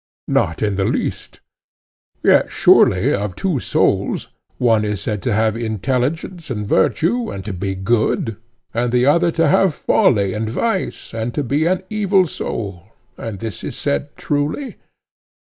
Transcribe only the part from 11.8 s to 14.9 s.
evil soul: and this is said truly?